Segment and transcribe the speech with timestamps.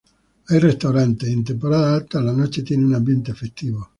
[0.47, 3.87] Hay restaurantes, y en temporada alta la noche tiene un ambiente festivo.